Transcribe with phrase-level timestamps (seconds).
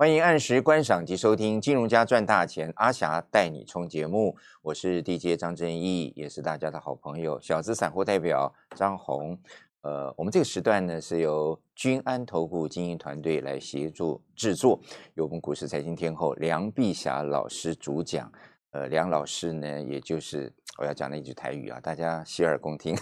[0.00, 9.38] 欢迎按时观赏及收听《金融家赚大钱》，阿霞带你冲节目，我是 DJ 张正义，也是大家的好朋友，小资散户代表张红。
[9.82, 14.80] 呃，我们这个时段呢是由君安投顾经营团队来协助制作，
[15.16, 18.32] 由我们股市财经天后梁碧霞老师主讲。
[18.70, 22.96] 呃，梁老师呢，也就是我要讲的一句台语啊，大家洗耳恭听。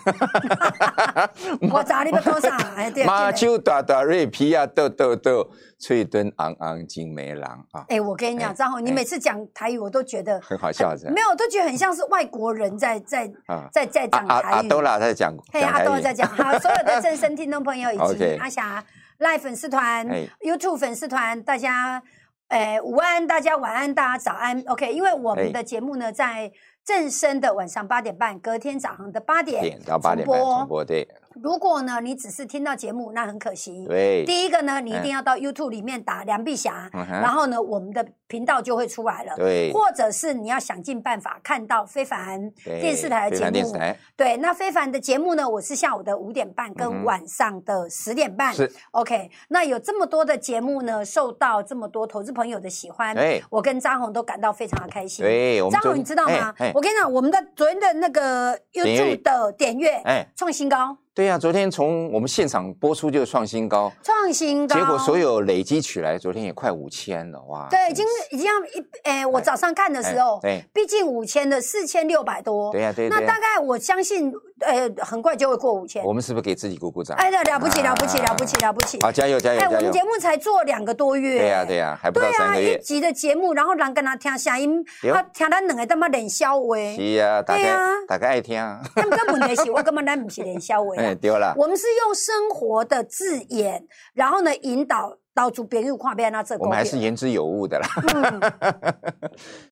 [1.72, 2.48] 我找你个多少？
[2.74, 3.04] 哎，对。
[3.06, 7.84] 马丘大大瑞皮呀，豆豆豆，翠墩昂昂金梅郎啊。
[7.88, 13.30] 哎，我跟你讲，张宏，你每次讲台语，我都觉得很好笑，没有，都觉得很像是外国人在在
[13.70, 14.54] 在在讲台语。
[14.54, 16.28] 阿多拉在讲，嘿，阿多拉在讲。
[16.28, 18.84] 好， 所有的正声听众朋友以及阿霞
[19.18, 20.04] 赖粉丝团、
[20.40, 22.02] YouTube 粉丝团，大家。
[22.48, 24.58] 哎，午安，大家晚安，大家早安。
[24.68, 26.50] OK，因为我们的节目呢，在
[26.88, 31.06] 正声的晚上八点半，隔天早上的八点到八点半重播，对。
[31.42, 33.84] 如果呢，你只是听到节目，那很可惜。
[33.86, 39.34] 对，第一个呢，你一定要到 YouTube 里面打梁碧霞，然后呢，我们的频道就会出来了。
[39.36, 43.76] 对，或者是你要想尽办法看到非凡电视台的节目。
[44.16, 48.52] 对，那非凡的节目呢，我是下午的五点半跟晚上的十点半。
[48.54, 53.16] 是 OK，那有这么多的节目呢，受到这么多投资朋友的喜欢，
[53.50, 55.24] 我跟张红都感到非常的开心。
[55.24, 56.54] 对，张红你知道吗？
[56.74, 60.02] 我跟你讲，我们的昨天的那个 YouTube 的点阅
[60.36, 60.96] 创新高。
[61.18, 67.66] 对呀，昨天从我们现场播出就创新高，创新高，结果所有累积起来，昨天也快五千了，哇！
[67.68, 76.04] 对，已经已经要一，诶，我早上看的时候，对，毕竟五千的四千六百多，对呀，对，那大概我相信，呃，很快就会过五千。
[76.04, 77.16] 我们是不是给自己鼓鼓掌？
[77.16, 78.98] 哎，了不起，了不起，了不起，了不起！
[79.00, 79.66] 好，加油，加油，哎！
[79.66, 82.74] 我们节目才做两个多月，对呀，对呀，还不到三个月。
[82.74, 88.58] 一集的节目，然后人跟他听声音，他听咱两个他妈冷笑话，是啊，对呀，大家爱听。
[88.94, 91.78] 他们根本是，我根本咱不是冷笑话， 哎，对了，我们。
[91.78, 96.56] 是用生活的字眼，然后呢引导导出别人跨边那这。
[96.58, 97.86] 我们还是言之有物的啦。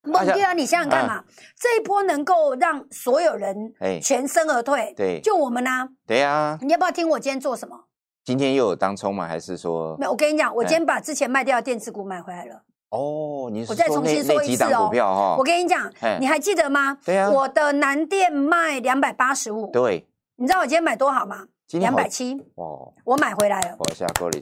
[0.05, 1.25] 孟哥啊，你想想看嘛，
[1.59, 5.89] 这一波能够让所有人全身而退，对，就我们呢？
[6.07, 6.57] 对呀。
[6.63, 7.77] 你要不要听我今天做什么？
[8.25, 9.27] 今天又有当冲吗？
[9.27, 9.97] 还是说？
[9.99, 12.63] 没有，我跟你讲，我今天把之前卖掉的电子股买回来了。
[12.91, 15.37] 哦，你我再重新说一次哦。
[15.37, 16.97] 我跟你讲，你还记得吗？
[17.05, 17.29] 对啊。
[17.29, 19.67] 我的南电卖两百八十五。
[19.73, 20.07] 对。
[20.37, 21.49] 你知道我今天买多少吗？
[21.73, 23.75] 两百七哦，我买回来了。
[23.77, 24.39] 我下够了，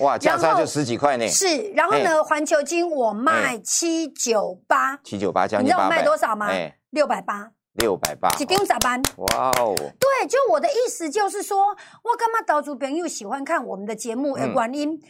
[0.00, 1.26] 哇，价差就十几块呢。
[1.28, 6.48] 是，然后呢，环球金我卖七九八，七九八将近你知道我卖多少吗？
[6.90, 8.28] 六百八，六百八。
[8.30, 9.02] 几丢咋办？
[9.16, 9.74] 哇哦！
[9.76, 11.58] 对，就我的意思就是说，
[12.02, 14.36] 我干嘛岛主朋友喜欢看我们的节目？
[14.36, 15.00] 的，原因。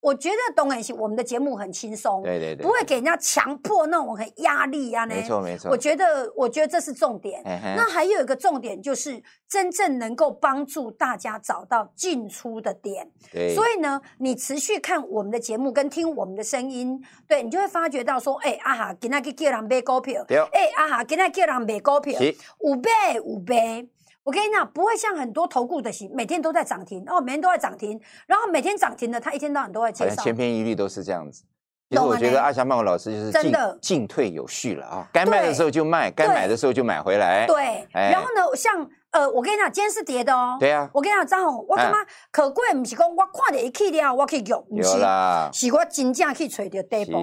[0.00, 5.04] 我觉得东很行，我们的节目很轻松，对对对，不会给人家强迫那种很压力呀。
[5.04, 7.42] 没错没错，我觉得我觉得这是重点。
[7.44, 13.10] 那还有一个重点就是真正能够帮助大家找到进出的点。
[13.30, 22.18] 对，所以呢，你持续看我们的节目跟听我们的声音，对你就会发觉到说，哎啊哈，今天去叫人买股票，哎啊哈，今天叫人买股票，
[22.60, 22.90] 五倍
[23.22, 23.88] 五倍。
[24.30, 31.42] 我跟你讲，不会像很多投顾的型，每天都在涨停哦，每天都在涨停，然后每天涨停的，他一天到晚都在介绍，千篇一律都是这样子。
[31.88, 37.44] 其实我觉得阿霞曼老师就是真的进退有序了啊，该卖的时候就卖，该买的时候就买回来。
[37.48, 40.56] 对，然后呢，像呃，我跟你讲，今天是跌的哦。
[40.60, 40.88] 对啊。
[40.94, 41.98] 我跟你讲，张宏，我他妈
[42.30, 47.18] 可贵，不是讲我看到一去了，我可以用，有啦，是我真正去找到底部。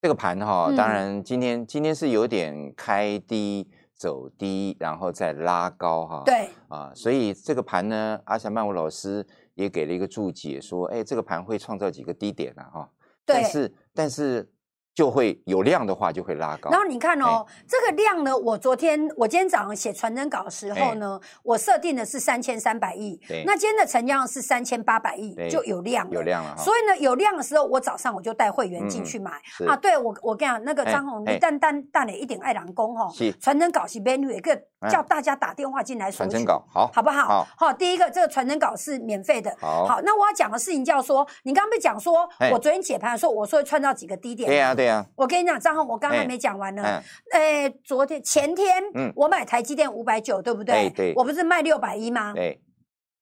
[0.00, 3.68] 这个盘哈，当然今天今天是有点开低。
[4.00, 12.90] 走低，然后再拉高，哈，对，啊，所以这个盘呢，阿霞曼舞老师也给了一个注解，说，哎，这个盘会创造几个低点啊，哈，
[13.26, 14.50] 但是，但是。
[14.94, 16.70] 就会有量的话，就会拉高。
[16.70, 23.18] 然后你看哦，这个量呢，我昨天我今天早上写传真稿的时候呢，我设定的是三千三百亿。
[23.46, 26.08] 那今天的成交量是三千八百亿，就有量。
[26.10, 26.56] 有量了。
[26.58, 29.30] 所以呢，有量的时候，我早上我就带会员进去买
[29.66, 29.76] 啊。
[29.76, 33.08] 对我，我跟你讲，那个张宏，你单单带了一点爱郎工哈，
[33.40, 37.46] 传真稿是免费，一个叫大家打电话进来传真稿，好，好不好？
[37.56, 39.54] 好，第一个这个传真稿是免费的。
[39.60, 44.48] 好，那我要讲的事情叫说，你刚刚不讲说，我昨天解盘的时候，我说会创造几个低点。
[44.48, 45.04] 对呀，对呀。
[45.14, 45.76] 我跟你讲，张。
[45.76, 46.82] 宏我刚刚没讲完呢，
[47.30, 50.90] 哎，昨天前天，嗯，我买台积电五百九，对不对？
[50.90, 52.32] 对，我不是卖六百一吗？
[52.34, 52.60] 对，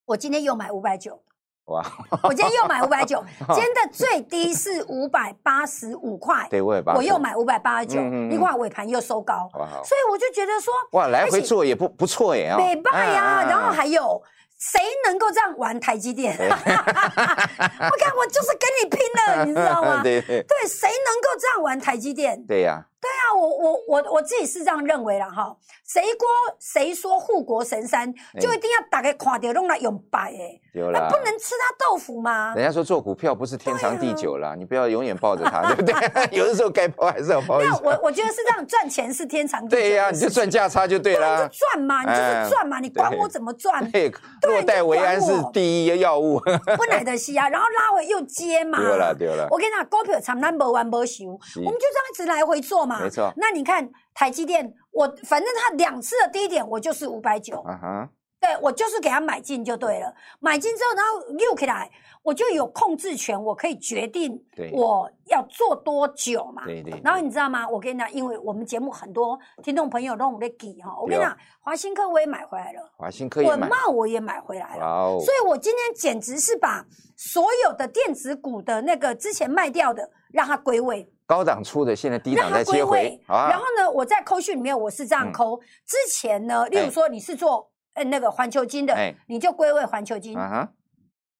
[0.06, 1.20] 我今天又买五百九，
[1.66, 1.84] 哇！
[2.22, 3.22] 我今天又买五百九，
[3.54, 14.22] 今天的最低是五百八十五块，对，我也我又买五百八十九，你看尾盘又收高，所以我就觉得说，哇，来回做也不不错耶，美败呀，然后还有。
[14.58, 16.36] 谁能够这样玩台积电？
[16.38, 20.00] 我看我就是跟你拼了，你知道吗？
[20.04, 22.44] 对对对，谁能够这样玩台积电？
[22.46, 25.54] 对呀，对啊，我我我我自己是这样认为了哈。
[25.86, 26.28] 谁国
[26.58, 30.60] 谁说护国神山，就一定要打开看掉弄来用白诶。
[30.74, 32.52] 有了，不能吃他豆腐吗？
[32.54, 35.94] 人家说做股票不是天长地久啦，你不要永远抱着它，对不对？
[36.36, 37.60] 有的时候该抛还是要抛。
[37.60, 39.76] 那我我觉得是这样，赚钱是天长地久。
[39.76, 41.48] 对呀，你就赚价差就对了。
[41.48, 43.90] 就赚嘛，你就是赚嘛，你管我怎么赚？
[43.90, 44.12] 对，
[44.42, 46.38] 落袋为安是第一药物。
[46.76, 48.78] 不奶的西啊，然后拉回又接嘛。
[48.78, 49.48] 对了对了。
[49.50, 53.02] 我跟你讲，股票长难不完不休，我们就这样一直来回做嘛。
[53.02, 53.30] 没错。
[53.36, 57.62] 那你看台积电，我反正它两次的低点，我就是五百九。
[57.68, 58.08] 嗯哼。
[58.40, 61.90] 对我就是给它买进就对了，买进之后，然后又起来，
[62.22, 64.40] 我就有控制权，我可以决定
[64.72, 66.64] 我要做多久嘛。
[66.64, 67.00] 对对。
[67.02, 67.68] 然后你知道吗？
[67.68, 76.86] 我跟你讲，因为我们节目很多听众朋友让我们给哈，我跟你讲，华新科我也买回来了，华新科文茂我也买回来了，所以我今天简直是把
[77.16, 83.20] 所有的电子股的那个之前卖掉的，让它归位，高档出的现在低档在接回。
[83.28, 87.70] 然后呢，我在扣讯里面我是这样扣，之前呢，例如说你是做。
[88.10, 88.94] 那个环球金的，
[89.26, 90.32] 你就归位环球金。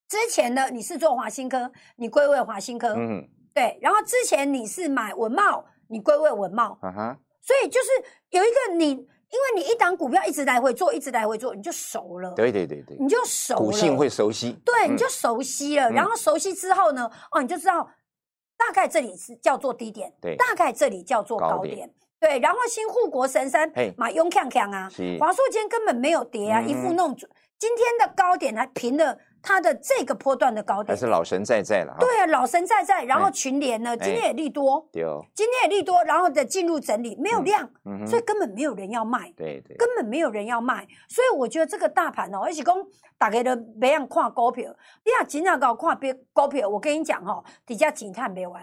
[0.08, 2.88] 之前呢，你是做华新科，你归位华新科。
[2.96, 3.24] 嗯，
[3.54, 3.78] 对。
[3.80, 6.76] 然后之前你是买文茂，你归位文茂。
[7.40, 7.88] 所以就是
[8.30, 9.06] 有一个你，因为
[9.54, 12.32] 你一档股票一直来回做，一直来回做，你就熟了。
[12.32, 13.60] 对对对对，你就熟了。
[13.60, 14.58] 股性会熟悉。
[14.64, 15.88] 对，你就熟悉了。
[15.88, 17.88] 然后熟悉之后呢，哦，你就知道
[18.58, 21.90] 大概这里是叫做低点，对，大概这里叫做高点。
[22.20, 24.90] 对，然后新护国神山马雍看看啊，
[25.20, 27.16] 华硕今天根本没有跌啊，一副那种
[27.58, 29.16] 今天的高点还平了。
[29.48, 33.02] 它的这个波段的高点还是老神在在了，对啊，老神在在。
[33.04, 37.66] 然后群联呢，今天也利多，对哦，今天也利多，然后的进入整理，没有量，
[38.06, 40.86] 所以根本没有人要卖，对对，根本没有人要卖。
[41.08, 42.76] 所以我觉得这个大盘哦，而且讲
[43.16, 44.70] 大家都别样看股票，
[45.06, 46.68] 你要尽量搞看别股票。
[46.68, 48.62] 我跟你讲哦，底下警探没完，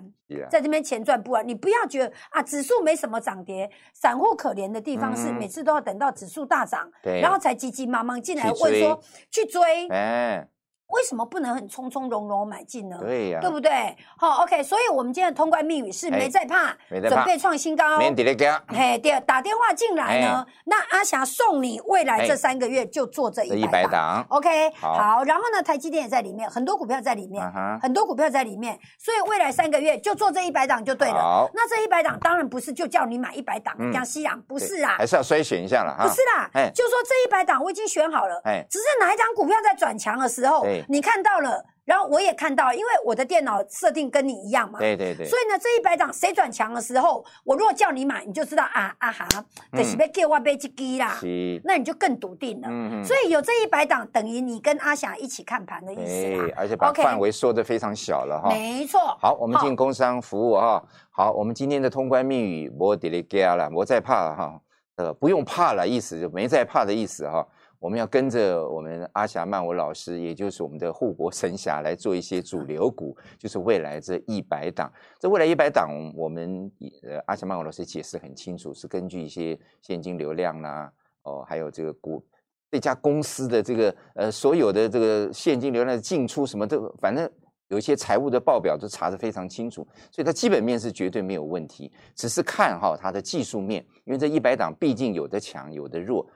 [0.52, 1.48] 在这边钱赚不完。
[1.48, 9.02] 你不要觉得啊，指数没什么涨跌，散户可怜的地方是每次都要等到指数大涨，然后才急急忙忙进来问说
[9.32, 10.48] 去追，哎。
[10.88, 12.98] 为什么不能很从从容容买进呢？
[13.00, 13.96] 对呀，对不对？
[14.18, 17.98] 好，OK，所以我们今天的通关密语是没在怕，准备创新高。
[17.98, 24.26] 嘿，第二打电话进来呢，那阿霞送你未来这三个月就做这一百档。
[24.30, 27.44] OK，好，然后呢，台积电也在里面，很多股票在里面，
[27.82, 31.50] 很多股票在里面，所以未来三个月就做这一百档就对了。
[31.54, 36.08] 那这一百档当然不是就叫你买一百档，像西洋不是啊，还是要筛选一下了哈。
[36.08, 38.40] 不是啦，就说这一百档我已经选好了，
[38.70, 40.66] 只是哪一张股票在转强的时候。
[40.90, 44.80] 你看到了，然后我也看到，因为我的电脑设定跟你一样嘛。
[44.80, 45.26] 对对对。
[45.26, 49.28] 所以呢，这一百档谁转强的时候，我如果叫你买，你就知道啊啊哈，
[49.74, 51.20] 就是被叫我被击低啦。
[51.64, 52.68] 那你就更笃定了。
[52.70, 56.54] 嗯所以有这一百档，等于你跟阿霞一起看盘的意思啦。
[56.56, 58.50] 而且把范围缩的非常小了哈。
[58.50, 59.00] 没错。
[59.22, 60.84] 好，我们进工商服务哈。
[61.12, 64.62] 好，我们今天的通关密语，莫迪里加了，莫再怕了哈。
[64.96, 67.46] 呃，不用怕了，意思就没再怕的意思哈。
[67.86, 74.92] 我们要跟着我们阿霞曼我老师，也就是我们的护国神侠来做一些主流股，就是未来这一百档。
[75.20, 76.72] 这未来一百档，我们
[77.04, 80.92] 呃阿霞曼我老师解释很清楚，是根据一些现金流量啦，
[81.26, 82.26] 哦，还有这个股
[82.72, 87.30] 这家公司的这个呃所有的这个现金流量的进出什么都，反正
[87.68, 96.28] 有一些财务的报表都查得非常清楚，所以它基本面是绝对没有问题，只是看哈它的技术面，因为这一百档毕竟有的强，有的弱。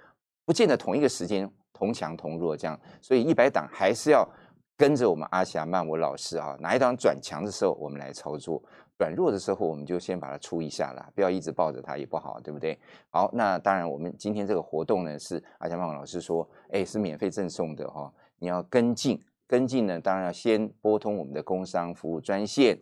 [0.50, 4.28] 不见得同一个时间同强同弱这样，所以一百档还是要
[4.76, 8.60] 跟着我们阿霞曼我老师啊，哪一档转强的时候我们来操作，
[8.98, 12.76] 转弱的时候我们就先把它出一下啦，不要一直抱着它也不好，对不对？
[13.12, 22.76] 好，那当然我们今天这个活动呢是阿霞曼我老师说，哎是免费赠送的哈，你要跟进跟进呢，当然要先拨通我们的工商服务专线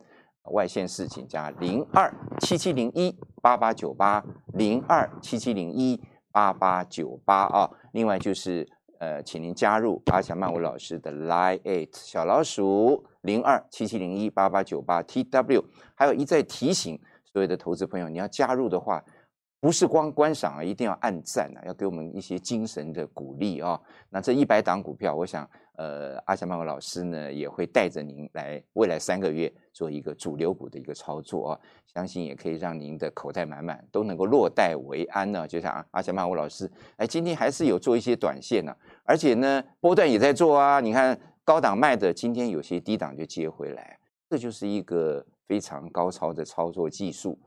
[0.51, 2.09] 外线事请加零二
[2.39, 6.01] 七七零一八八九八零二七七零一。
[6.37, 8.63] 八八九八啊，另外就是
[8.99, 15.63] 呃，请您加入阿强曼舞老师的 Line Eight 小老鼠零二七七零一八八九八 TW，
[15.95, 19.03] 还有一再提醒所有的投资朋友，你要加入的话，
[19.59, 23.79] 不是光观赏啊，一定要按赞啊，要给我们一些精神的鼓励啊。
[24.09, 25.49] 那这一百档股票，我想。
[25.77, 31.59] 呃，阿翔曼老师呢也会带着您来未来三个月做一个主流股的一个操作啊，
[31.93, 35.47] 相信也可以让您的口袋满满，都能够落袋为安呢。
[35.47, 40.79] 就像阿阿翔曼文老师，哎，今天还是有做一些短线呢，而且呢波段也在做啊。
[40.79, 47.37] 你看高档卖的，今天有些低档就接回来，这就是一个非常高超的操作技术。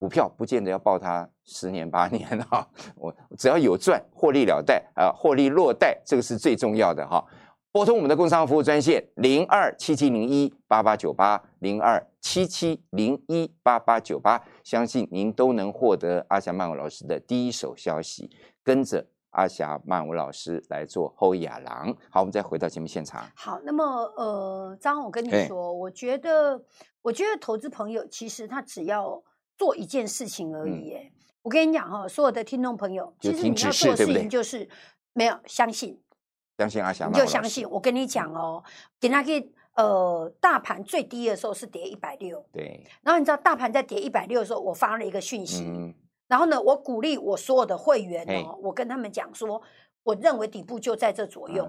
[0.00, 2.66] 股票不见得要抱它十年八年哈，
[2.96, 7.22] 我只要有赚，获利了袋啊，获利落袋，这个是最重要的哈。
[7.70, 18.30] 拨通我们的工商服务专线零二七七零一八八九八零二七七零一八八九八，相信您都能获得阿霞曼舞老师的第一手消息，
[18.64, 21.94] 跟着阿霞曼舞老师来做后亚郎。
[22.08, 23.22] 好，我们再回到节目现场。
[23.36, 23.84] 好，那么
[24.16, 26.60] 呃，张我跟你说，我觉得，
[27.02, 29.22] 我觉得投资朋友其实他只要
[29.60, 30.94] 做一件事情而已。
[30.94, 31.12] 哎，
[31.42, 34.66] 我跟你讲哈，所有的听众朋友，其实你要做的事情就是
[35.12, 36.00] 没有相信，
[36.56, 37.68] 相信阿翔，你就相信。
[37.68, 38.64] 我跟你讲哦，
[38.98, 42.82] 给他给呃，大盘最低的时候是跌一百六，对。
[43.02, 45.94] 然后你知道大盘在跌一百六的时候，我发了一个讯息。
[46.26, 49.60] 然后呢，我鼓励我所有的会员哦，我跟他们讲说，
[50.10, 51.66] 我认为底部就在这左右，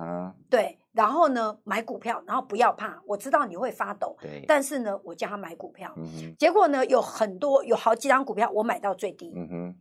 [0.50, 0.77] 对。
[0.93, 4.43] 然后呢，买股票，然后不要怕，我知道你会发抖，对。
[4.48, 5.93] 但是呢，我叫他买股票，
[6.38, 9.33] 结果呢，有很多有好几张股票我买到最低，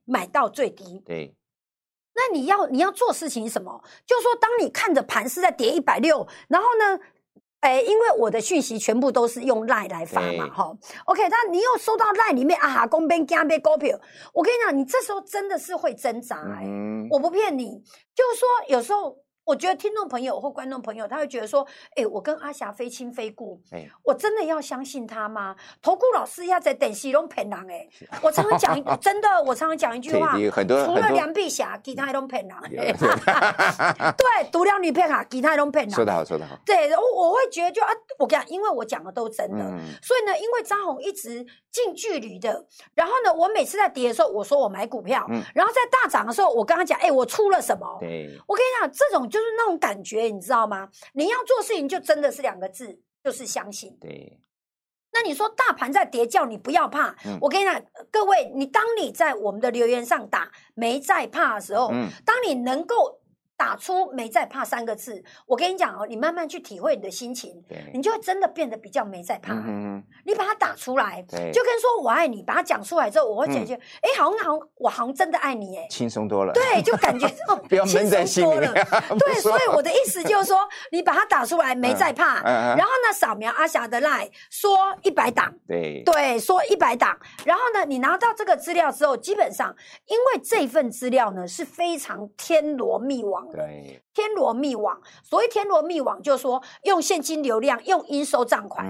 [0.05, 1.35] 买到最低，对。
[2.15, 3.83] 那你要你要做事情什么？
[4.07, 7.03] 就是说，当你看着盘是在跌一百六，然后呢？
[7.61, 13.99] 哎，因为我的讯息全部都是用赖来发嘛，哈，OK，那你又收到赖里面啊哈，公边加边股票，
[14.35, 16.65] 我跟你讲，你这时候真的是会挣扎，哎，
[17.11, 17.83] 我不骗你，
[18.15, 19.17] 就是说有时候。
[19.51, 21.67] 我觉得听众朋友或观众朋友，他会觉得说
[21.97, 23.61] ：“哎，我跟阿霞非亲非故，
[24.05, 27.89] 我真的要相信他吗？”投顾老师要在等西龙骗人哎！
[28.23, 30.37] 我常常讲， 真的，我常常讲一句话：
[30.87, 32.57] 除了梁碧霞，其他都骗人。
[34.17, 35.93] 对，独梁女骗啊，其他都骗人。
[35.93, 36.57] 说得好，说得好。
[36.65, 37.89] 对，我我会觉得就啊，
[38.21, 39.65] 我讲，因为我讲的都真的，
[40.01, 42.65] 所以呢，因为张红一直近距离的，
[42.95, 49.40] 然后呢，我每次在跌的时候，我说我买股票，然后在大涨的时候，我跟他讲：“哎，我出了什么？”对，我跟你讲，这种就。
[49.41, 50.89] 就是那种感觉，你知道吗？
[51.15, 53.97] 你要做事情，就真的是两个字，就是相信。
[53.99, 54.39] 对。
[55.13, 57.17] 那你说大盘在跌，叫你不要怕。
[57.41, 61.91] 我跟你讲，各位，你当你在我们的留言上打“没在怕”的时候，
[62.25, 63.20] 当你能够。
[63.61, 67.63] 打出“没在怕”三个字，我跟你讲哦，你慢慢去体会你的心情，
[67.93, 69.53] 你就会真的变得比较没在怕。
[70.25, 76.55] 你把它打出来，就跟说我爱你，把它讲出来之后，我会感觉，哎，好像好像我好像真的爱你，哎，轻松多了。
[76.55, 77.29] 对，就感觉
[77.69, 78.67] 不要闷在心里。
[79.21, 82.43] 对，所以我的意思就是说，你把它打出来，没在怕。
[82.43, 85.53] 然后呢，扫描阿霞的 line，说一百档。
[85.69, 87.15] 对对，说一百档。
[87.45, 89.77] 然后呢，你拿到这个资料之后，基本上
[90.07, 93.47] 因为这份资料呢是非常天罗密网。
[93.53, 95.01] 对，天罗密网。
[95.23, 98.87] 所谓天罗密网，就是说用现金流量，用应收账款，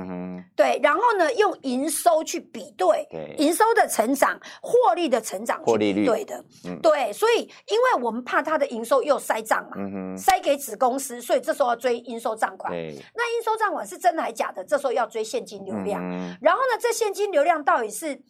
[0.57, 3.07] 对，然后呢，用营收去比对，
[3.39, 6.45] 营收的成长、获利的成长，获利率对的，
[6.83, 7.13] 对。
[7.13, 12.73] 所以，因为我们怕它的营收又塞账嘛，塞给子公司，所以这时候要追应收账款。
[12.73, 14.65] 那应收账款是真的还是假的？
[14.65, 16.01] 这时候要追现金流量。
[16.41, 18.21] 然后呢，这现金流量到底是？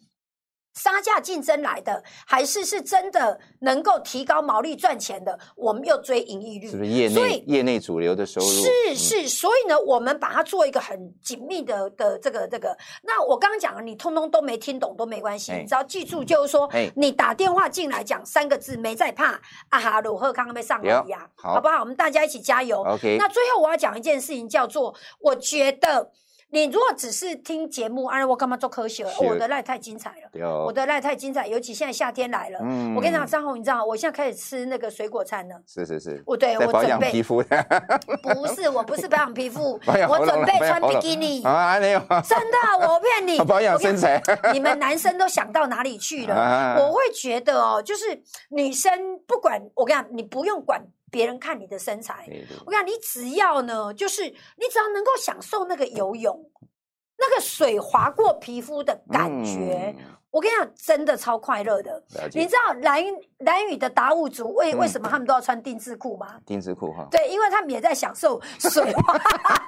[0.73, 5.37] 杀价竞争来的，还是是真的能够提高毛利赚钱的？
[5.55, 8.47] 我们又追盈利率，是不是业内业内主流的收入？
[8.47, 12.75] 是是，所以呢，我们把它做一个很紧密的的这个这个。
[13.03, 21.81] 那我刚刚讲了，你通通都没听懂都没关系，你只要记住，就是说，你打电话进来讲三个字，没在怕啊哈鲁赫康被上了呀，好不好？
[21.81, 22.81] 我们大家一起加油。
[22.83, 23.17] OK。
[23.19, 26.11] 那最后我要讲一件事情，叫做我觉得。
[26.53, 29.05] 你如果只是听节目，哎，我干嘛做科学？
[29.21, 32.59] 我的赖太精彩了，我的赖太精彩，尤其现在夏天来了。
[32.61, 35.55] 嗯，我跟你讲，张红，你知道，我现在开始吃那个水果餐了。
[35.65, 37.41] 是是是，我对我准备皮肤。
[38.21, 39.79] 不是，我不是保养皮肤，
[40.09, 41.41] 我准备穿比基尼。
[41.43, 43.39] 啊，没有，真的，我骗你。
[43.47, 44.21] 保养身材。
[44.51, 46.75] 你们男生都想到哪里去了？
[46.79, 48.91] 我会觉得哦，就是女生
[49.25, 50.81] 不管我跟你讲，你不用管。
[51.11, 52.25] 别人看你的身材，
[52.65, 56.49] 我讲你只要呢，就是你只要能够享受那个游泳，
[57.17, 59.95] 那个水划过皮肤的感觉。
[60.31, 62.01] 我跟你讲，真的超快乐的。
[62.33, 63.03] 你知道蓝
[63.39, 66.37] 蓝宇的达悟族为为什么他们都要穿定制裤吗？
[66.45, 67.05] 定制裤哈。
[67.11, 69.17] 对，因为他们也在享受水滑，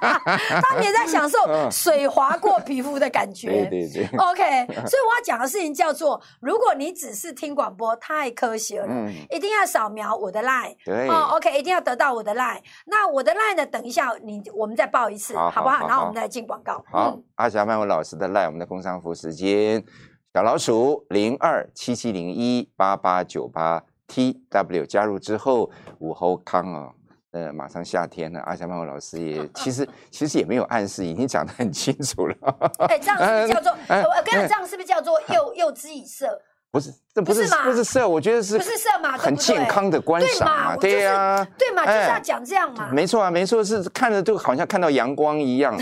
[0.00, 1.38] 他们也在享受
[1.70, 3.68] 水滑过皮肤的感觉。
[3.68, 4.18] 对对对。
[4.18, 10.74] OK，所以我要讲的事情叫做：如果你只是听广播，太科学了，一定要扫描我的 line。
[10.82, 11.08] 对。
[11.10, 12.62] 哦，OK，一定要得到我的 line。
[12.86, 13.66] 那我的 line 呢？
[13.66, 15.86] 等一下你我们再报一次，好不好？
[15.86, 16.82] 然后我们再进广告。
[16.90, 19.84] 好，阿霞曼文老师的 line，我们的工商服时间。
[20.34, 26.92] 小老鼠零二七七零一八八九八 T W 加入之后，午后康哦，
[27.30, 28.40] 呃，马上夏天了。
[28.40, 32.34] 阿霞曼老师也 其实其实也没有暗示，已经讲得很清楚了。
[32.88, 33.72] 哎，这样是不是叫做？
[33.94, 36.42] 我跟你讲，这样是不是叫做诱诱之以色？
[36.74, 39.16] 不是，这不是不是色，我觉得是不是色嘛？
[39.16, 42.88] 很健康的观赏嘛，对呀，对嘛，就是要讲这样嘛。
[42.90, 45.78] 没错啊，没错，是看着就好像看到阳光一样。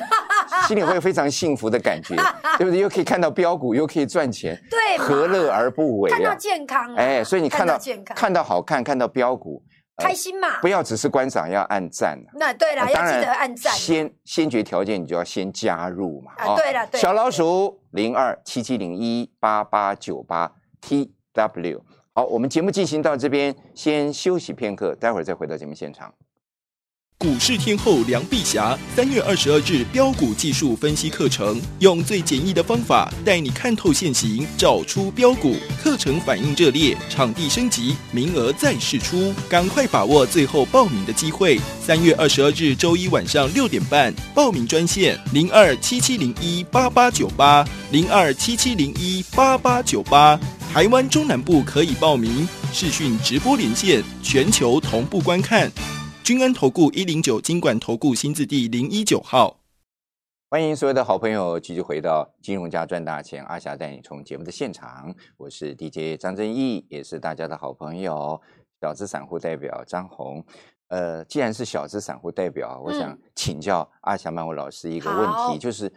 [0.68, 2.14] 心里会有非常幸福的感觉，
[2.58, 2.78] 对不对？
[2.78, 6.11] 又可以看到标股，又可以赚钱，对，何乐而不为？
[6.11, 9.62] 看到健康，哎，所以你看到健康，看到好看，看到标股，
[9.96, 10.61] 开心嘛？
[10.61, 12.18] 不要只是观赏，要按赞。
[12.34, 13.72] 那对了，要记得按赞。
[13.72, 16.32] 先先决条件，你就要先加入嘛。
[16.37, 21.82] 啊，对了，小老鼠零二七七零一八八九八 T W。
[22.12, 26.12] 好，我们节目进行到这边，先休息片刻，待会儿再回到节目现场。
[27.23, 35.54] 股市天后梁碧霞三月二十二日标股技术分析课程，用最简易的方法带你看透现行，找出标股。
[35.81, 41.61] 课程反应热烈，场地升级，名额再试出，赶快把握最后报名的机会。
[41.81, 50.37] 三月二十二日周一晚上六点半，报名专线零二七七零一八八九八零二七七零一八八九八。
[50.73, 55.71] 台湾中南部可以报名视讯直播连线，全球同步观看。
[56.25, 59.59] 君安投顾一零九金管投顾新字第零一九号，
[60.49, 68.41] 欢迎所有的好朋友继续回到金融家赚大钱，阿霞带你从节目的现场，我是 DJ 张正义，也是大家的好朋友，
[68.81, 70.45] 小资散户代表张红。
[70.91, 75.93] 呃，既然是小资散户代表，我想请教阿霞曼舞老师一个问题，就是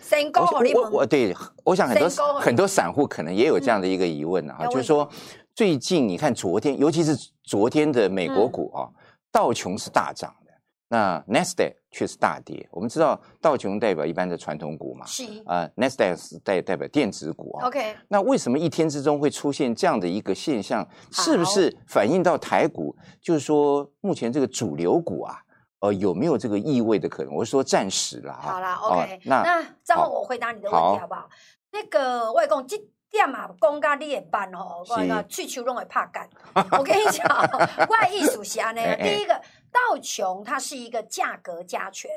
[0.74, 5.08] 我我对我想很多很多散户可能也有这样的一个疑问啊，就是说
[5.54, 8.90] 最近你看昨天，尤其是昨天的美国股啊。
[9.36, 10.52] 道琼是大涨的，
[10.88, 12.66] 那 Nasdaq 却是大跌。
[12.72, 17.68] 我们知道道琼代表一般的传统股嘛，是啊，Nasdaq 是代代表电子股啊。
[17.68, 20.88] OK，那为什么一天之中会出现这样的一个现象？
[21.12, 22.96] 是不是反映到台股？
[23.22, 25.36] 就是说目前这个主流股啊，
[25.82, 27.36] 呃，有没有这个意味的可能？
[27.36, 28.40] 我是说暂时啦。
[28.42, 31.28] 好啦 o k 那那张后我回答你的问题好不好？
[31.74, 32.80] 那个外公今。
[33.16, 36.30] 点啊，讲甲你会办吼，我讲喙手拢会拍干。
[36.78, 37.28] 我跟你讲，
[37.90, 39.42] 我的意思是安尼，第一个。
[39.76, 42.10] 道琼它是一个价格加权，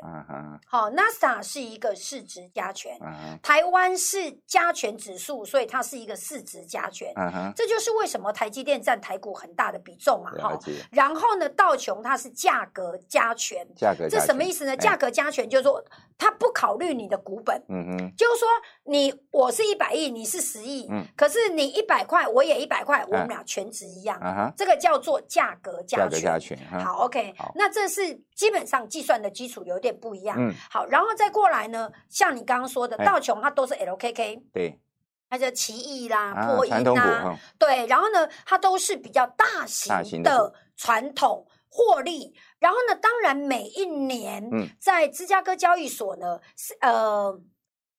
[0.65, 2.97] 好，NASA 是一个市值加权，
[3.43, 7.13] 台湾是加权指数，所以它是一个市值加权，
[7.53, 10.57] 这就是为什么台积电占台股很大的比重嘛，哈。
[10.89, 14.77] 然后呢，道琼它是价格加权，价格这什么意思呢？
[14.77, 15.83] 价格加权就是说
[16.17, 18.47] 它不考虑你的股本，嗯哼，就是说
[18.85, 24.17] 你我是一百亿，你是十亿，嗯，可是你一百块，我也一百块，我们俩全值一样，
[24.55, 26.09] 这个叫做价格加权，
[26.79, 27.33] 好，OK。
[27.55, 30.35] 那这是基本上计算的基础有点不一样。
[30.39, 34.79] 嗯，好，然后再过来呢，像你刚刚说的道琼，它都是 LKK，对，
[35.29, 42.33] 它叫奇异啦、波音啦，对，然后呢，它都是比较大型的传统获利。
[42.59, 47.39] 然后呢，当然每一年在芝加哥交易所呢，是呃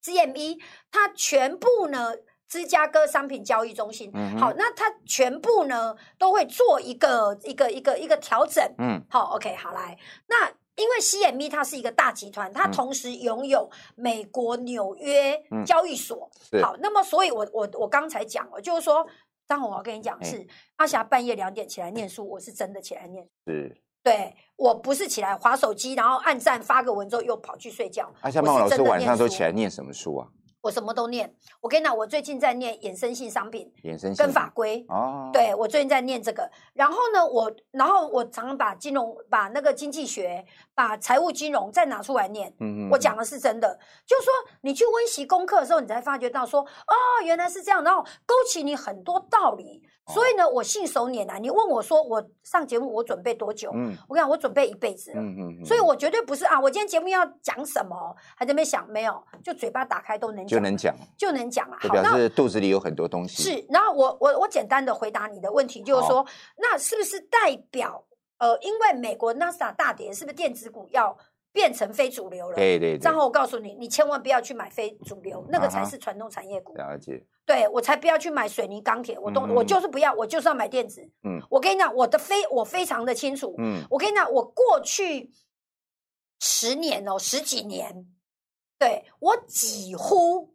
[0.02, 2.14] GME，它全部呢。
[2.50, 16.28] 芝加哥商品交易中心，好，那它全部呢都会做一个一个一个一个调整，嗯，好，OK，好来，那因为 CME 它是一个大集团，它同时拥有美国纽约交易所，
[16.60, 19.06] 好，那么所以我我我刚才讲了，就是说，
[19.46, 20.44] 张红，我要跟你讲是
[20.76, 28.12] 阿霞半夜两点起来念书，我是真的起来念，是，对我不是起来划手机，然后按赞发个文之后又跑去睡觉。
[28.22, 30.26] 阿霞曼老师晚上都起来念什么书啊？
[30.62, 35.30] 我什么都念，我跟你讲，我最近在念衍生性商品，衍生性跟法规哦。
[35.32, 40.44] 对，我最近在念这个，然后呢，我然后我常把金融、把那个经济学、
[40.74, 42.52] 把财务金融再拿出来念。
[42.60, 46.94] 嗯嗯，我讲的是真的，就是说你去温习功课的时候，你才发觉到说，哦，
[47.24, 49.82] 原来是这样，然后勾起你很多道理。
[50.12, 51.38] 所以呢，我信手拈来。
[51.38, 53.70] 你问我说，我上节目我准备多久？
[53.74, 55.20] 嗯，我跟你讲，我准备一辈子了。
[55.20, 55.64] 嗯嗯嗯。
[55.64, 61.78] 所以我绝对不是啊，我今天节目要讲什么，还在那边想，没有，就嘴巴打开都能就能讲，就能讲啊。
[61.80, 63.42] 好，表示肚子里有很多东西。
[63.42, 68.04] 是，然后我我我简单的回答你的问题，就是说，那是不是代表
[68.38, 71.16] 呃，因为美国纳斯达大跌，是不是电子股要？
[71.52, 72.96] 变成非主流了，对对。
[73.02, 76.72] 然后我告诉你，你千万不要去买非主流，那个才是传统产业股。
[76.74, 77.20] 了解。
[77.50, 81.02] 对我才不要去买水泥钢铁，我都我就是不要，我就是要买电子。
[81.24, 81.40] 嗯。
[81.50, 83.56] 我跟你讲，我的非我非常的清楚。
[83.58, 83.82] 嗯。
[83.90, 85.28] 我跟你讲，我过去
[86.38, 88.06] 十年哦，十几年，
[88.78, 90.54] 对我几乎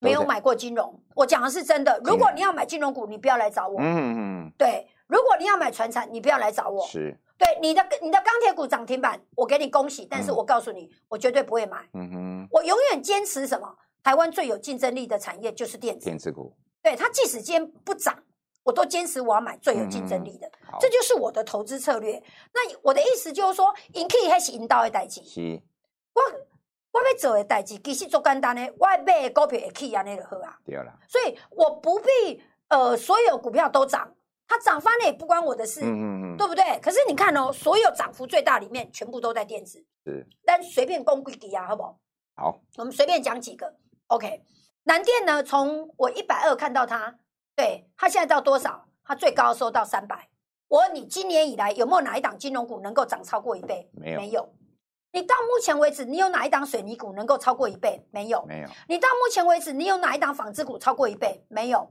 [0.00, 1.00] 没有买过金融。
[1.14, 2.00] 我讲的是真的。
[2.02, 3.80] 如果你要买金融股，你不要来找我。
[3.80, 3.84] 嗯
[4.18, 4.52] 嗯。
[4.58, 6.84] 对，如果你要买船产，你不要来找我。
[6.88, 7.16] 是。
[7.38, 11.88] 对你的你的钢铁股涨停板，我给你恭喜，但是我告诉你，我绝对不会买。
[11.94, 13.72] 嗯哼，我永远坚持什么？
[14.02, 16.04] 台湾最有竞争力的产业就是电子。
[16.04, 18.16] 电子股，对它即使今天不涨，
[18.64, 20.50] 我都坚持我要买最有竞争力的。
[20.80, 22.22] 这就是我的投资策略。
[22.52, 25.22] 那我的意思就是说，引 K 还是引导的代志。
[25.22, 25.62] 是，
[26.14, 26.22] 我
[26.92, 30.58] 我要做的代志其实做简单的，我买股票也可以安尼就好啊。
[30.64, 34.12] 对啦，所以我不必呃所有股票都涨。
[34.48, 36.62] 它涨翻了也不关我的事，嗯嗯嗯，对不对？
[36.80, 40.26] 可是你看哦，所有涨幅最大里面全部都在电子，是。
[40.44, 41.98] 但随便公规底啊，好不好？
[42.34, 43.74] 好，我们随便讲几个。
[44.12, 44.42] OK，
[44.82, 47.18] 南电呢，从我一百二看到它，
[47.56, 48.86] 对它现在到多少？
[49.02, 50.28] 它最高收到三百。
[50.68, 53.90] 我问你，今年以来有没有哪一档金融股能够涨超过一倍？
[53.94, 54.54] 没有，没有。
[55.12, 58.06] 你到目前为止，你有哪一档水泥股能够超过一倍？
[58.10, 58.68] 没有，没有。
[58.86, 61.42] 你到目前为止，你有哪一档纺织股超过一倍？
[61.48, 61.90] 没有。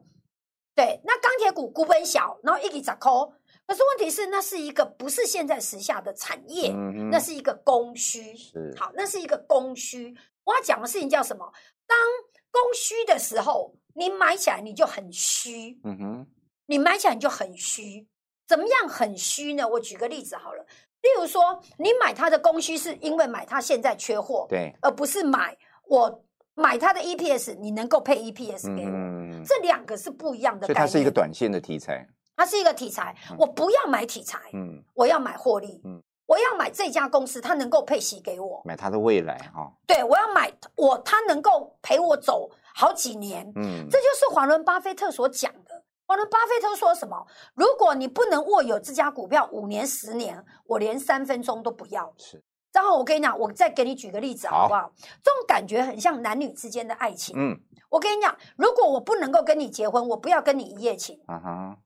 [0.76, 3.34] 对，那钢铁股股本小，然后一直砸扣。
[3.66, 6.72] 可是问题是，那是一个不是现在时下的产业，
[7.10, 8.38] 那是一个供需。
[8.38, 10.16] 是好，那是一个供需。
[10.44, 11.52] 我要讲的事情叫什么？
[11.92, 15.78] 当供需的时候，你买起来你就很虚。
[15.84, 16.28] 嗯哼，
[16.68, 18.08] 你买起来你就很虚。
[18.48, 19.68] 怎么样很虚呢？
[19.68, 20.66] 我举个例子好了，
[21.02, 26.24] 例如说，你买它的供需是因为买它现在缺货，对，而不是买我
[26.54, 29.46] 买它的 EPS，你能够配 EPS 给我。
[29.46, 30.68] 这两个是不一样的。
[30.68, 32.08] 所以它是一个短线的题材。
[32.36, 39.70] 它是一个题材，我不要买题材，嗯，我要买获利，嗯，我要买这家公司，它能够配息给我，买它的未来哈。
[39.86, 45.84] 对，我要买我，它能够陪我走好几年，嗯，这就是华伦巴菲特所讲的。
[46.06, 47.28] 华伦巴菲特说什么？
[47.54, 52.13] 如果你不能握有这家股票五年、十年，我连三分钟都不要。
[52.17, 52.41] 是，
[52.72, 54.89] 然后我跟你讲，我再给你举个例子好不好？
[55.22, 57.36] 这种感觉很像男女之间的爱情。
[57.38, 61.20] 嗯，我跟你讲，如果我不能够跟你结婚，我不要跟你一夜情。
[61.28, 61.78] 啊哈。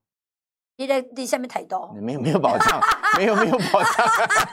[0.78, 2.80] 你在你下面太多，没有没有保障，
[3.16, 3.92] 没有没有保障，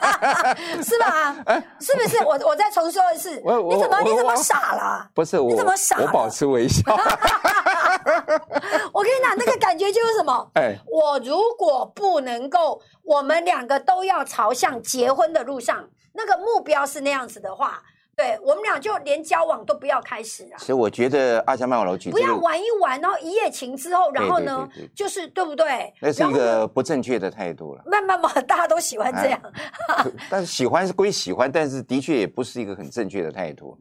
[0.82, 1.36] 是吧？
[1.80, 2.24] 是不是？
[2.24, 5.06] 我我再重说一次，你怎么你怎么傻了？
[5.14, 5.98] 不是我，你怎么傻？
[6.00, 6.82] 我保持微笑。
[8.92, 10.50] 我跟你讲，那个感觉就是什么？
[10.54, 17.82] 哎，我如果不能够，我们两个都要朝向结婚的路上，那个目标是那样子的话。
[18.16, 20.58] 对我们俩就连交往都不要开始啊！
[20.58, 25.92] 所以我觉得阿强麦老举不要玩一玩，然后一夜情之后，然后呢，就是对不对？
[26.00, 27.82] 那是一个不正确的态度了。
[27.86, 29.40] 慢慢嘛，大家都喜欢这样。
[30.30, 33.76] 但是喜欢是归喜欢，但是的确也不是一个很正确的态度。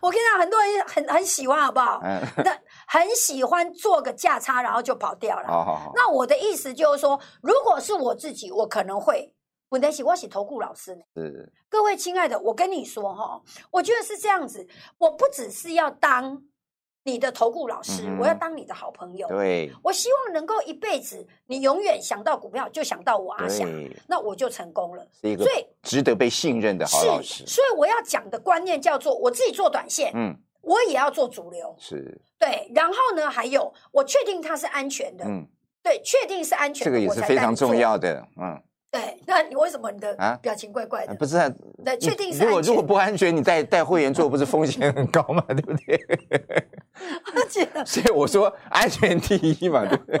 [0.00, 2.00] 我跟你讲，很多人很很喜欢，好不好？
[2.04, 2.20] 嗯。
[2.38, 2.50] 那
[2.86, 5.46] 很喜欢做个价差，然后就跑掉了。
[5.46, 5.92] 好好好。
[5.94, 9.30] 那我的意思就是说，如果是我自己，我可能会。
[9.74, 11.02] 问题是，我是投顾老师呢。
[11.16, 14.64] 是各位亲爱的，我跟你说哈，我觉得是这样子。
[14.98, 16.40] 我不只是要当
[17.02, 19.26] 你的投顾老师，我要当你的好朋友。
[19.26, 23.68] 对，我希望能够一辈子，你永远想到股票就想到我阿翔，
[24.06, 25.04] 那我就成功了。
[25.20, 25.44] 是一个
[25.82, 27.44] 值得被信任的好老师。
[27.44, 31.74] 所以我要讲的观念叫做：我自己做短线，嗯，我也要做主流。
[31.80, 32.70] 是，对。
[32.72, 35.44] 然后呢，还有我确定它是安全的，嗯，
[35.82, 38.62] 对，确定是安全的，这个也是非常重要的，嗯。
[38.94, 41.12] 对，那你为什么你的啊表情怪怪的？
[41.16, 41.50] 不是，啊，
[41.84, 45.42] 对，确定是如果如果不安全，你带带会员做不是风险很高嘛？
[45.48, 46.00] 对不对？
[47.34, 50.18] 而且，所以我说安全第一嘛，对不对？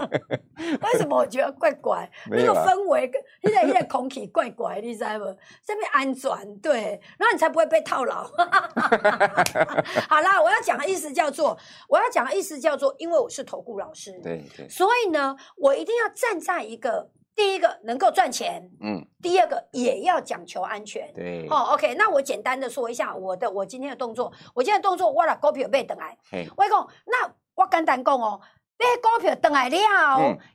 [0.82, 2.10] 为什么我觉得怪怪？
[2.28, 5.24] 那个氛围跟现在现在空气怪怪，你知道不？
[5.64, 8.24] 这边安全，对，然后你才不会被套牢。
[10.10, 11.56] 好啦，我要讲的意思叫做，
[11.88, 17.08] 我要讲的意思叫做，因为我是投顾老师，对对，所以呢，我一定要站在一个。
[17.36, 26.16] 第一个能够赚钱，嗯，第二个也要讲求安全，对，哦，OK，那我简单的说一下我的我今天的动作，我今天的动作我了股票买等来，
[26.56, 28.40] 我讲那我简单讲哦，
[28.78, 29.76] 买股票等来了，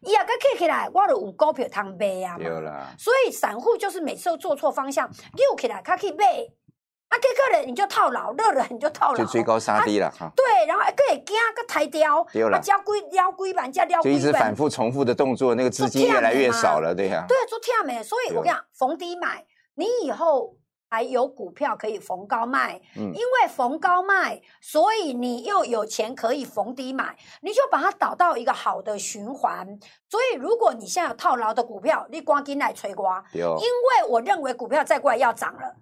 [0.01, 6.47] 伊啊个起起来，我就有股票通卖啊嘛，所以散户就是每次都做错方向，溜起来他可以买。
[7.09, 10.31] 啊，这个人你就套牢，热了你就套牢，就追高杀低了哈。
[10.35, 17.25] 对，然后还可以惊个抬雕，啊，交龟撩龟板加撩龟板，就一直反复重复的动作，那个资金越来越少了，对呀。
[17.27, 19.43] 对，做跳没，所以我跟你讲，逢低买，
[19.73, 20.55] 你以后
[20.87, 29.65] 还有股票可以逢高卖，嗯，因为逢高卖，所以你又有钱可以逢低买，你就把它导到一个好的循环。
[30.07, 35.75] 所以如果你现在有套牢的股票，你光进来吹瓜，因为我认为股票再过来要涨了。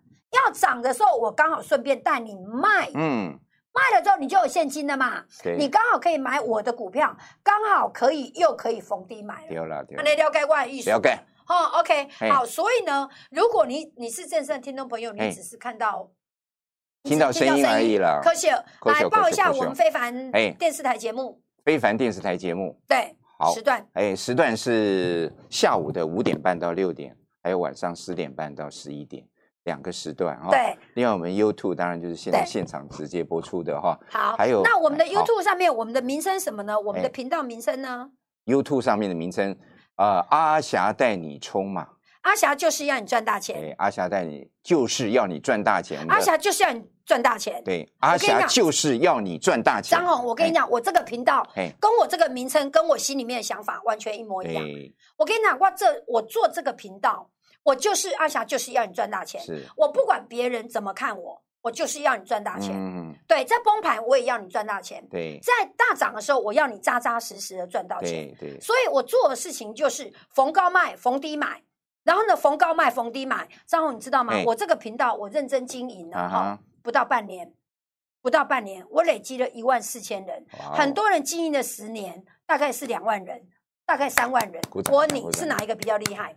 [0.45, 3.37] 要涨的时候，我刚好顺便带你卖，嗯，
[3.73, 5.23] 卖了之后你就有现金了嘛，
[5.57, 9.65] 你刚好可以买我的股票，刚好可以又可以逢低买，了。
[9.65, 16.09] 了，那了解我的意思，了解，好，OK，好，所以呢，如果你你是正式的听众朋友，你只是看到
[17.03, 18.47] 听到声音而已了，可惜，
[18.85, 23.53] 来报一下我们非凡电视台节目，非凡电视台节目，对，好。
[23.53, 29.23] 时段，哎，时段是下午的五点半到六点，还有晚上十点半到十一点。
[29.67, 30.75] 两个时段哈，对。
[30.95, 33.99] 另外，我们 YouTube 当然就是现在现场直接播出的哈。
[34.09, 36.79] 好，还有那我们的 YouTube 上面，我们的名称什么呢？
[36.79, 38.09] 我们的频道名称呢
[38.45, 39.55] ？YouTube 上面的名称，
[39.97, 41.85] 呃，阿霞带你冲嘛。
[42.21, 43.59] 阿霞就是要你赚大钱。
[43.59, 46.05] 对，阿霞带你就是要你赚大钱。
[46.07, 47.61] 阿霞就是要你赚大钱。
[47.63, 49.97] 对，阿霞就是要你赚大钱。
[49.97, 51.45] 张红，我跟你讲，我这个频道
[51.79, 54.63] 跟我这个名称跟我心里面的想法完全一模一样。
[55.17, 57.29] 我跟你讲，我这我做这个频道。
[57.67, 59.41] 我就是阿霞，就是要你赚大钱。
[59.41, 62.71] 是我不管别人怎么看我，我就是要你赚大钱。
[62.73, 65.05] 嗯，对，在崩盘我也要你赚大钱。
[65.09, 68.33] 对，在大涨的时候，我要你扎扎实实的赚到钱。
[68.39, 71.61] 对对，所以我做的事情就是逢高卖，逢低买，
[72.03, 73.49] 然后呢，逢高卖，逢低买。
[73.65, 74.33] 张红，你知道吗？
[74.45, 77.51] 我这个频道我认真经营了哈，不到半年，
[78.21, 82.23] 不到半年，我累积了一万四千人，很多人经营了十年。
[82.47, 83.45] 大概是两万人，
[83.85, 84.61] 大概三万人。
[84.71, 86.33] 我问你是哪一个比较厉害？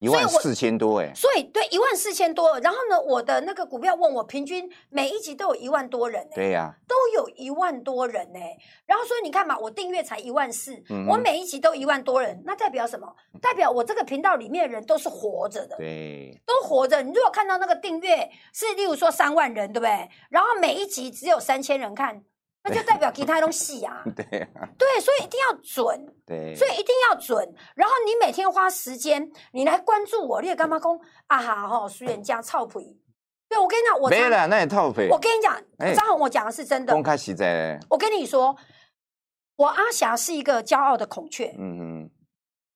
[0.00, 8.56] 一万四千多哎，所以对一万四千多，然后呢，我的那个股票问我平均每一集都有一万多人哎，对呀，都有一万多人哎，
[8.86, 13.12] 然后所以你看嘛，我订阅才一万四，我每一集都一万多人，那代表什么？
[13.42, 17.02] 代表我这个频道里面的人都是活着的，对，都活着。
[17.02, 20.08] 你如果看到那个订阅是例如说三万人，对不对？
[20.30, 22.22] 然后每一集只有三千人看。
[22.68, 27.54] 那就代表其他东西啊， 对对，所以一定要准，对，所以一定要准。
[27.74, 30.92] 然后你每天花时间，你来关注我，你也干嘛讲
[31.28, 33.00] 啊哈哈，苏远家臭皮。
[33.48, 35.08] 对我跟你讲，我没了，那也臭皮。
[35.10, 35.58] 我跟你讲，
[35.96, 36.92] 张宏，我讲的是真的。
[36.92, 37.80] 公开实在。
[37.88, 38.54] 我跟你说，
[39.56, 41.54] 我阿霞是一个骄傲的孔雀。
[41.58, 42.10] 嗯嗯。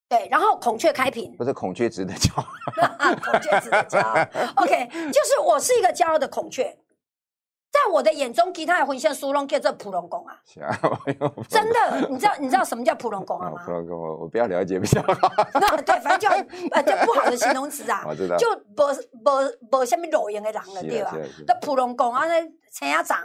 [0.09, 1.35] 对，然后孔雀开屏。
[1.37, 2.45] 不是孔雀值得骄傲。
[3.23, 4.15] 孔雀值得骄傲。
[4.63, 6.75] OK，就是我是一个骄傲的孔雀。
[7.85, 10.39] 在我的眼中，其他的婚线苏龙叫做普龙宫啊，
[11.49, 13.51] 真的，你知道你知道什么叫普龙宫吗？
[13.65, 15.29] 普龙宫，我我不要了解比较好。
[15.85, 16.29] 对，反正就
[16.71, 18.83] 呃就不好的形容词啊，我知道，就无
[19.73, 21.13] 无无什么露营的人了，对吧？
[21.47, 22.41] 那普龙宫啊，那
[22.73, 23.19] 陈家长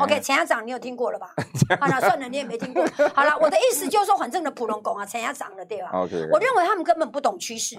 [0.00, 1.34] ，OK，陈家长你有听过了吧？
[1.80, 2.84] 好了，算了，你也没听过。
[3.14, 7.76] 好了，我的意思就是说，反正的普龙宫啊，陈家长了，对吧？OK，我认为他们根本不懂趋势。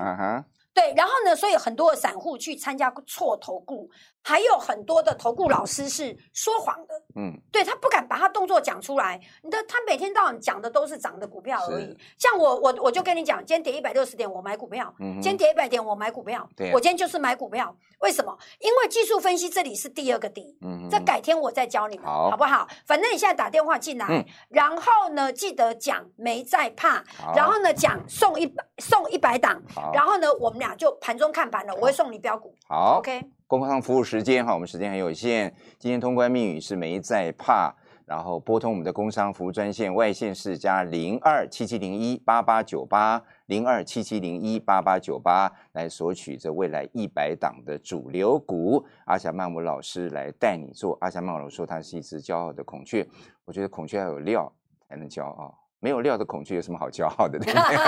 [0.76, 1.36] 对，然后呢？
[1.36, 3.88] 所以很多的散户去参加错投顾，
[4.23, 6.93] 还有很多的投顾老师是说谎的。
[7.15, 9.19] 嗯，对他不敢把他动作讲出来。
[9.41, 11.97] 你的他每天到晚讲的都是涨的股票而已。
[12.17, 14.93] 像我，我我就跟你讲，今天跌一百六十点，我买股票。
[14.99, 16.47] 嗯，今天跌一百点，我买股票。
[16.55, 17.73] 对，我今天就是买股票。
[17.99, 18.38] 为什么？
[18.59, 20.57] 因为技术分析这里是第二个底。
[20.62, 22.67] 嗯，这改天我再教你们，好不好？
[22.86, 27.03] 反正你现在打电话进来，然后呢，记得讲没在怕，
[27.36, 29.62] 然后呢讲送一送一百档，
[29.93, 30.73] 然后呢我们俩。
[30.75, 32.53] 就盘中看盘了，我会送你标股。
[32.67, 33.21] 好，OK。
[33.47, 35.53] 工商服务时间哈，我们时间很有限。
[35.77, 37.73] 今天通关密语是没在怕，
[38.06, 48.84] 然后拨通我们的工商服务专线外线是加零二七七零一八八九八零二七七零一八八九八来索取这未来一百档的主流股。
[49.06, 50.97] 阿霞曼姆老师来带你做。
[51.01, 53.08] 阿霞曼姆老师说他是一只骄傲的孔雀，
[53.45, 54.51] 我觉得孔雀要有料
[54.88, 55.62] 才能骄傲。
[55.84, 57.38] 没有料的孔雀有什么好骄傲的？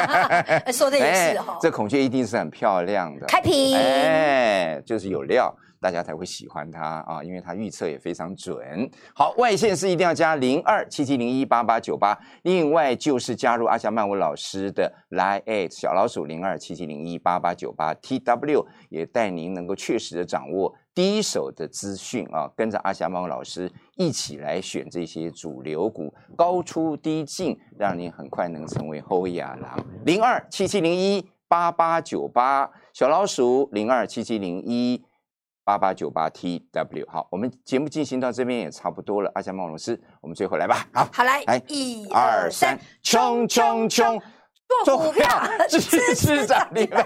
[0.73, 3.25] 说的也是哈，这孔雀一定是很漂亮的。
[3.25, 8.91] 开屏，哎，就是有料，大家才会喜欢它啊，因为它预测也非常准。
[9.13, 20.75] 好，外线是一定要加零二七七零一八八九八，另外就是加入阿霞曼舞老师的 Line Eight 小老鼠零二七七零一八八九八 T W，也带您能够确实的掌握。
[20.95, 29.77] 第一手的资讯啊，跟着阿霞猫老师一起来选这些主流股，高出低进，让你很快能成为后亚郎。
[30.05, 35.03] 零二七七零一八八九八小老鼠零二七七零一
[35.65, 37.05] 八八九八 T W。
[37.09, 39.29] 好，我们节目进行到这边也差不多了。
[39.35, 40.87] 阿霞猫老师，我们最后来吧。
[40.93, 44.21] 好，好来，来一二三，冲冲冲，
[44.85, 45.27] 做股票
[45.67, 45.81] 支
[46.15, 47.05] 持涨停板。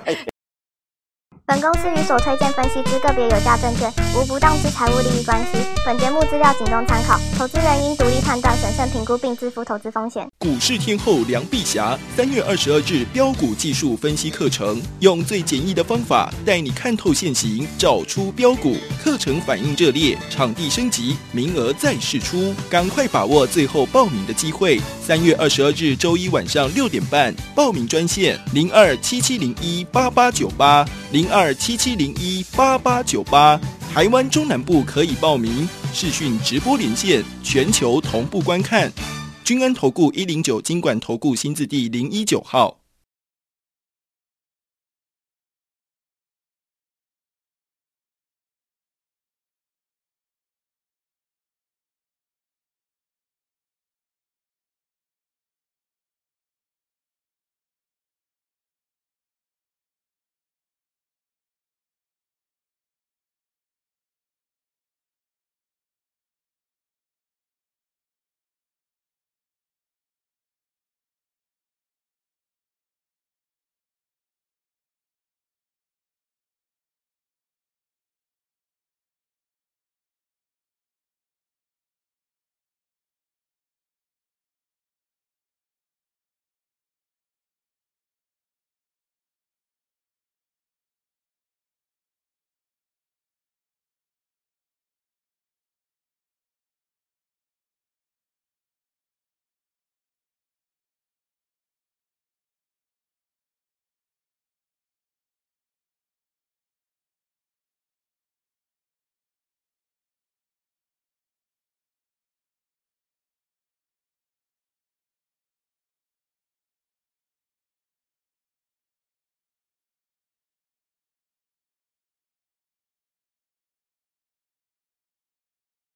[1.49, 5.57] 本公司与所推荐分析之个别有价证券无不当之财务利益关系。
[5.83, 10.29] 本节目资料仅供参考，投资人应独立判断、审慎评估并自负投资风险。
[10.38, 18.75] 股市天后梁碧霞三月二十二日标股技术分析课程，用最简易的方法带你看透现行，找出标股。
[19.03, 24.79] 课程反应热烈，场地升级，名额再试出，赶快把握最后报名的机会。
[25.01, 31.38] 三月二十二日周一晚上六点半，报名专线零二七七零一八八九八零二。
[31.41, 33.58] 二七七零一八八九八，
[33.93, 38.91] 台湾中南部可以报名视讯直播连线，全球同步观看。
[39.45, 42.78] 君安投顾一零九金管投顾新字第零一九号。